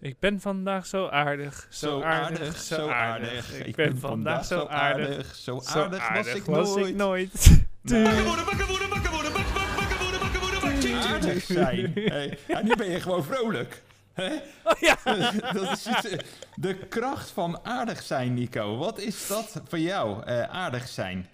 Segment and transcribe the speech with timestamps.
[0.00, 3.64] Ik ben vandaag zo aardig, zo, aardig, zo aardig.
[3.64, 6.88] Ik ben vandaag zo aardig, zo zo aardig was ik was nooit.
[6.88, 7.62] ik nooit.
[7.82, 11.02] Wakker worden, wakker worden, wakker worden, wakker worden.
[11.02, 11.92] Aardig zijn.
[11.94, 13.82] Hey, ja, nu ben je gewoon vrolijk.
[14.12, 14.34] Hè?
[14.64, 14.96] Oh ja.
[15.52, 16.18] dat is iets, eh,
[16.54, 18.76] de kracht van aardig zijn, Nico.
[18.76, 21.28] Wat is dat voor jou, eh, aardig zijn?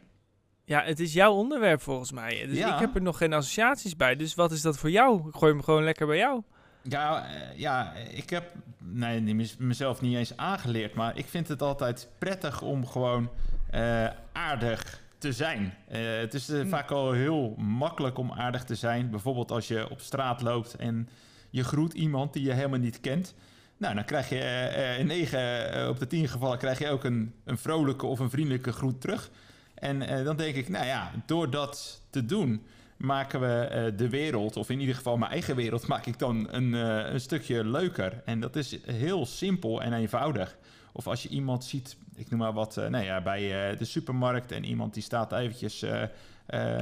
[0.65, 2.47] Ja, het is jouw onderwerp volgens mij.
[2.47, 2.75] Dus Ja.
[2.75, 4.17] ik heb er nog geen associaties bij.
[4.17, 5.29] Dus wat is dat voor jou?
[5.29, 6.43] Ik gooi hem gewoon lekker bij jou.
[6.89, 12.09] Ja, eh, ja ik heb nee, mezelf niet eens aangeleerd, maar ik vind het altijd
[12.19, 13.31] prettig om gewoon
[13.71, 15.75] eh, aardig te zijn.
[15.89, 16.69] Eh, het is Hm.
[16.69, 19.11] vaak al heel makkelijk om aardig te zijn.
[19.11, 21.09] Bijvoorbeeld als je op straat loopt en
[21.51, 23.35] je groet iemand die je helemaal niet kent.
[23.77, 27.59] Nou, dan krijg je in 9 op de 10 gevallen krijg je ook een, een
[27.59, 29.31] vrolijke of een vriendelijke groet terug.
[29.75, 34.57] En dan denk ik, nou ja, door dat te doen maken we eh, de wereld,
[34.57, 38.23] of in ieder geval mijn eigen wereld, maak ik dan een, eh, een stukje leuker.
[38.25, 40.57] En dat is heel simpel en eenvoudig.
[40.93, 44.53] Of als je iemand ziet, ik noem maar wat, eh, nou ja, bij de supermarkt
[44.53, 45.85] en iemand die staat eventjes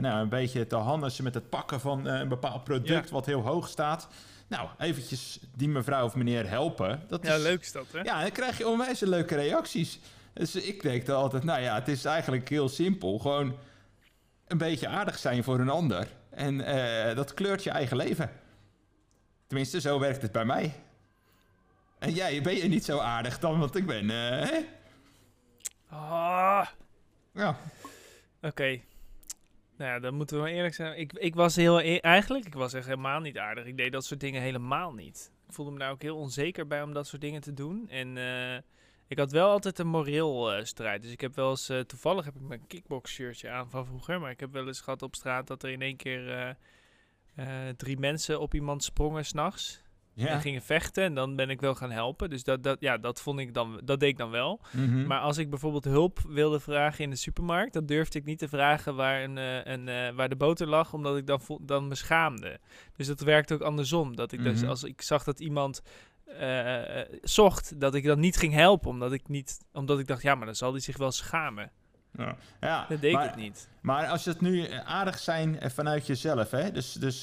[0.00, 3.68] nou, een beetje te hannissen met het pakken van een bepaald product wat heel hoog
[3.68, 4.08] staat.
[4.46, 7.02] Nou, eventjes die mevrouw of meneer helpen.
[7.08, 8.00] Dat Ja, is, leuk is dat, hè?
[8.00, 9.98] ja, dan krijg je onwijs leuke reacties.
[10.32, 13.18] Dus ik denk dan altijd, nou ja, het is eigenlijk heel simpel.
[13.18, 13.54] Gewoon
[14.54, 16.08] een beetje aardig zijn voor een ander.
[16.30, 18.30] En eh, dat kleurt je eigen leven.
[19.46, 20.72] Tenminste, zo werkt het bij mij.
[21.98, 24.58] En jij, ben je niet zo aardig dan, want ik ben, eh, hè?
[25.88, 26.66] Ah,
[27.32, 27.56] Ja.
[28.42, 28.80] Oké.
[29.76, 30.98] Nou ja, dan moeten we maar eerlijk zijn.
[30.98, 31.80] Ik, ik was heel...
[31.80, 33.64] e- Eigenlijk, ik was echt helemaal niet aardig.
[33.64, 35.30] Ik deed dat soort dingen helemaal niet.
[35.48, 37.88] Ik voelde me daar ook heel onzeker bij om dat soort dingen te doen.
[37.90, 38.58] En eh,
[39.08, 41.02] ik had wel altijd een moreel eh, strijd.
[41.02, 41.68] Dus ik heb wel eens...
[41.68, 44.20] eh, toevallig heb ik mijn kickbox shirtje aan van vroeger.
[44.20, 46.56] Maar ik heb wel eens gehad op straat dat er in één keer...
[47.34, 47.46] eh,
[47.76, 49.82] drie mensen op iemand sprongen s'nachts.
[50.14, 50.26] ja.
[50.28, 51.04] En gingen vechten.
[51.04, 52.30] En dan ben ik wel gaan helpen.
[52.30, 53.80] Dus dat, dat, ja, dat vond ik dan...
[53.84, 54.60] Dat deed ik dan wel.
[54.72, 55.06] Mhm.
[55.06, 58.48] Maar als ik bijvoorbeeld hulp wilde vragen in de supermarkt, dan durfde ik niet te
[58.48, 62.58] vragen waar, een, een, waar de boter lag, omdat ik dan, dan me schaamde.
[62.96, 64.16] Dus dat werkt ook andersom.
[64.16, 64.68] Dat ik dus, Mhm.
[64.70, 65.82] als ik zag dat iemand
[66.24, 70.34] eh, zocht, dat ik dan niet ging helpen, omdat ik, niet, omdat ik dacht, ja,
[70.34, 71.70] maar dan zal hij zich wel schamen.
[72.16, 72.36] ja.
[72.60, 72.86] ja.
[72.88, 73.68] Dat deed ik het niet.
[73.80, 76.70] Maar als het nu eh, aardig zijn eh, vanuit jezelf, hè?
[76.70, 77.22] Dus, dus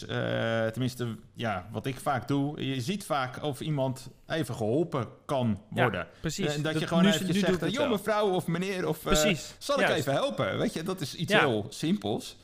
[0.71, 5.81] tenminste, ja, wat ik vaak doe, je ziet vaak of iemand even geholpen kan Ja,
[5.81, 6.07] worden.
[6.19, 6.55] Precies.
[6.55, 9.55] En dat, je gewoon nu- eventjes nu zegt, joh mevrouw of meneer, of Precies.
[9.57, 9.99] zal ik juist.
[9.99, 10.57] even helpen?
[10.57, 11.39] Weet je, dat is iets Ja.
[11.39, 12.37] heel simpels.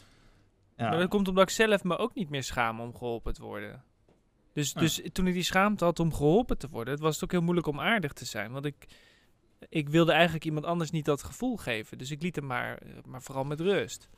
[0.77, 0.89] Ja.
[0.89, 3.83] Maar dat komt omdat ik zelf me ook niet meer schaam om geholpen te worden.
[4.57, 4.79] Dus, Ja.
[4.79, 7.41] dus toen ik die schaamte had om geholpen te worden, het was het ook heel
[7.41, 8.51] moeilijk om aardig te zijn.
[8.51, 8.85] Want ik,
[9.69, 11.97] ik wilde eigenlijk iemand anders niet dat gevoel geven.
[11.97, 14.09] Dus ik liet hem maar, eh, maar vooral met rust.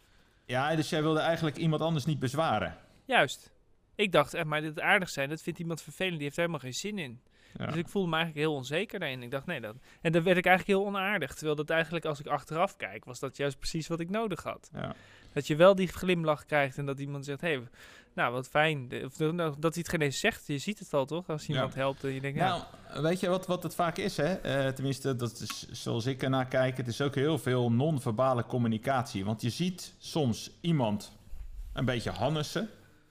[0.45, 2.77] ja, dus jij wilde eigenlijk iemand anders niet bezwaren.
[3.05, 3.51] Juist.
[3.99, 6.61] Ik dacht, eh, maar dit aardig zijn, dat vindt iemand vervelend, die heeft er helemaal
[6.63, 7.19] geen zin in.
[7.57, 7.65] Ja.
[7.65, 9.23] Dus ik voelde me eigenlijk heel onzeker daarin.
[9.23, 9.75] Ik dacht, nee, dat...
[10.01, 11.33] En dan werd ik eigenlijk heel onaardig.
[11.33, 14.69] Terwijl dat eigenlijk, als ik achteraf kijk, was dat juist precies wat ik nodig had.
[14.73, 14.95] Ja.
[15.33, 17.67] Dat je wel die glimlach krijgt en dat iemand zegt, hé, hey,
[18.13, 18.88] nou wat fijn.
[18.88, 21.29] De- Of nou, dat hij het geen eens zegt, je ziet het al toch?
[21.29, 24.17] Als iemand helpt en je denkt, ja, Nou, weet je wat, wat het vaak is,
[24.17, 24.33] hè?
[24.33, 26.77] Eh, tenminste, dat is zoals ik ernaar kijk.
[26.77, 29.25] Het is ook heel veel non-verbale communicatie.
[29.25, 31.17] Want je ziet soms iemand
[31.73, 32.69] een beetje hannessen.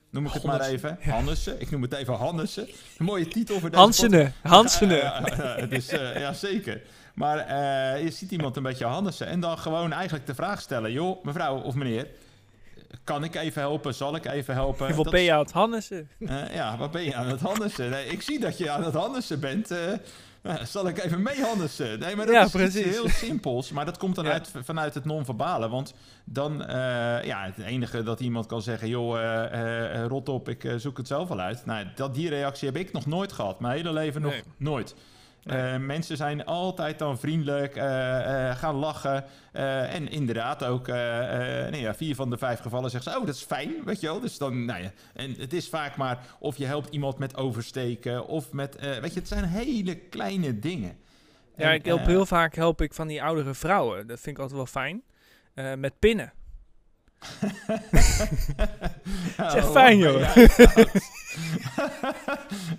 [0.09, 1.11] Noem ik het maar Hannessen, even.
[1.11, 1.61] Hannessen.
[1.61, 2.67] Ik noem het even Hannessen.
[2.97, 4.97] Een mooie titel voor deze Hansenen, Hansenen.
[4.97, 6.81] Ja, ja, ja, het is, eh, ja, zeker.
[7.13, 9.27] Maar eh, je ziet iemand een beetje hannissen.
[9.27, 12.07] En dan gewoon eigenlijk de vraag stellen: joh, mevrouw of meneer,
[13.03, 13.93] kan ik even helpen?
[13.95, 14.85] Zal ik even helpen?
[14.85, 16.09] Hoeveel Dat ben je aan het Hannessen?
[16.19, 17.89] eh, ja, wat ben je aan het hannissen?
[17.89, 19.71] Nee, ik zie dat je aan het hannissen bent.
[19.71, 19.77] eh,
[20.43, 21.99] nou, zal ik even mee hannissen?
[21.99, 22.85] Nee, maar dat Ja, is precies.
[22.85, 23.71] iets heel simpels.
[23.71, 24.31] Maar dat komt dan Ja.
[24.31, 25.69] uit, vanuit het non-verbale.
[25.69, 25.93] Want
[26.25, 26.75] dan, eh,
[27.23, 28.87] ja, het enige dat iemand kan zeggen...
[28.87, 31.65] joh, eh, eh, rot op, ik eh, zoek het zelf wel uit.
[31.65, 33.59] Nou, dat, die reactie heb ik nog nooit gehad.
[33.59, 34.43] Mijn hele leven nog Nee.
[34.57, 34.95] nooit.
[35.43, 35.73] Nee.
[35.73, 39.25] Eh, mensen zijn altijd dan vriendelijk, eh, eh, gaan lachen.
[39.51, 43.17] en inderdaad ook, nee, ja, vier van de vijf gevallen zeggen ze...
[43.17, 44.19] oh, dat is fijn, weet je wel.
[44.19, 48.27] Dus dan, nou ja, en het is vaak maar of je helpt iemand met oversteken...
[48.27, 50.97] of met, weet je, het zijn hele kleine dingen.
[51.55, 54.07] Ja, En, ik help heel vaak help ik van die oudere vrouwen.
[54.07, 55.03] Dat vind ik altijd wel fijn.
[55.79, 56.33] Met pinnen.
[59.39, 60.35] Oh, echt fijn, ben joh.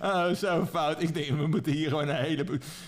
[0.11, 1.01] oh, zo fout.
[1.01, 2.45] Ik denk, we moeten hier gewoon een hele...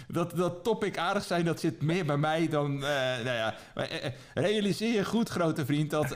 [0.07, 2.73] Dat, dat topic aardig zijn, dat zit meer bij mij dan...
[2.73, 2.89] eh,
[3.23, 6.15] nou ja, maar, eh, eh, realiseer je goed, grote vriend, dat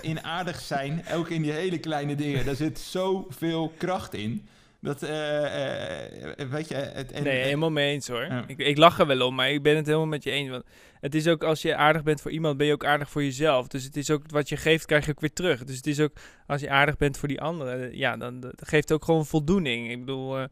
[0.00, 4.48] in aardig zijn, ook in die hele kleine dingen, daar zit zoveel kracht in.
[4.82, 6.74] Dat, eh, eh, weet je...
[6.74, 8.24] Het, en, nee, helemaal mee eens hoor.
[8.24, 8.44] Ja.
[8.46, 10.50] Ik, ik lach er wel om, maar ik ben het helemaal met je eens.
[10.50, 10.64] Want
[11.00, 13.68] het is ook, als je aardig bent voor iemand, ben je ook aardig voor jezelf.
[13.68, 15.64] Dus het is ook, wat je geeft, krijg je ook weer terug.
[15.64, 16.12] Dus het is ook,
[16.46, 19.90] als je aardig bent voor die anderen, ja, dan dat geeft ook gewoon voldoening.
[19.90, 20.44] Ik bedoel, eh,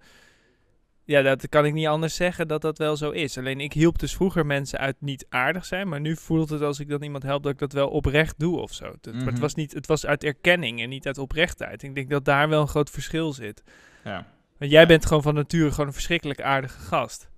[1.10, 3.38] ja, dat kan ik niet anders zeggen dat dat wel zo is.
[3.38, 5.88] Alleen ik hielp dus vroeger mensen uit niet aardig zijn.
[5.88, 8.58] Maar nu voelt het als ik dan iemand help dat ik dat wel oprecht doe
[8.60, 8.84] of zo.
[8.84, 9.38] Het, het Mhm.
[9.40, 11.82] was niet, het was uit erkenning en niet uit oprechtheid.
[11.82, 13.62] Ik denk dat daar wel een groot verschil zit.
[14.04, 14.26] Ja.
[14.58, 14.86] Want jij Ja.
[14.86, 17.28] bent gewoon van nature gewoon een verschrikkelijk aardige gast.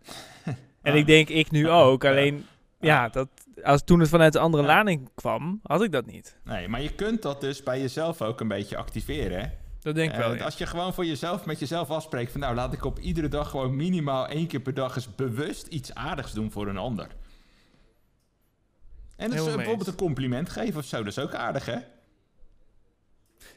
[0.83, 2.05] En ik denk ik nu ook.
[2.05, 2.47] Alleen,
[2.81, 3.09] ja, Ja.
[3.09, 3.29] dat,
[3.63, 6.37] als toen het vanuit de andere lading kwam, had ik dat niet.
[6.45, 9.53] Nee, maar je kunt dat dus bij jezelf ook een beetje activeren.
[9.83, 10.45] Dat denk ik Eh, wel, ja.
[10.45, 13.51] Als je gewoon voor jezelf met jezelf afspreekt van nou laat ik op iedere dag
[13.51, 17.09] gewoon minimaal één keer per dag eens bewust iets aardigs doen voor een ander.
[19.17, 21.79] En dus eh, bijvoorbeeld een compliment geven of zo, dat is ook aardig hè?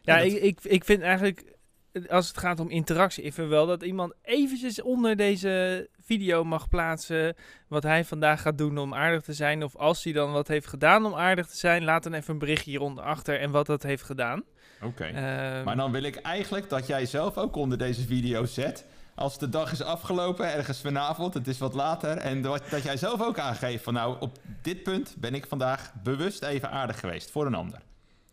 [0.02, 1.56] Ja, dat- ik, ik, ik vind eigenlijk,
[1.92, 6.44] eh, als het gaat om interactie, ik vind wel dat iemand eventjes onder deze video
[6.44, 7.36] mag plaatsen
[7.68, 9.64] wat hij vandaag gaat doen om aardig te zijn.
[9.64, 12.40] Of als hij dan wat heeft gedaan om aardig te zijn, laat dan even een
[12.40, 14.44] berichtje hieronder achter en wat dat heeft gedaan.
[14.82, 15.04] Oké.
[15.04, 18.86] Ehm, Maar dan wil ik eigenlijk dat jij zelf ook onder deze video zet.
[19.16, 22.18] Als de dag is afgelopen, ergens vanavond, het is wat later.
[22.18, 25.94] En dat, dat jij zelf ook aangeeft van nou, op dit punt ben ik vandaag
[26.04, 27.82] bewust even aardig geweest voor een ander.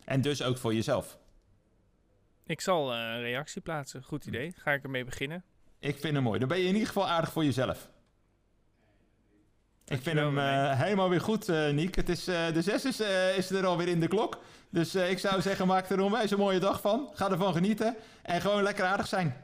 [0.05, 1.19] En dus ook voor jezelf.
[2.47, 4.53] ik zal eh, een reactie plaatsen, goed idee.
[4.57, 5.45] Ga ik ermee beginnen.
[5.83, 6.39] Ik vind hem mooi.
[6.39, 7.89] Dan ben je in ieder geval aardig voor jezelf.
[9.87, 11.95] Ik vind hem eh, helemaal weer goed, eh Niek.
[11.95, 13.01] Het is, eh, de zes is,
[13.37, 14.39] is er alweer in de klok.
[14.71, 17.11] Dus ik zou zeggen, maak er een onwijs een mooie dag van.
[17.15, 17.97] Ga ervan genieten.
[18.23, 19.37] En gewoon lekker aardig zijn.